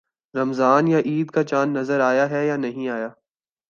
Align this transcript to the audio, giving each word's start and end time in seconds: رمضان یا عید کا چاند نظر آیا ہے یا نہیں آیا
رمضان 0.33 0.87
یا 0.87 0.99
عید 0.99 1.31
کا 1.31 1.43
چاند 1.43 1.77
نظر 1.77 1.99
آیا 1.99 2.29
ہے 2.29 2.45
یا 2.47 2.57
نہیں 2.57 2.89
آیا 2.89 3.09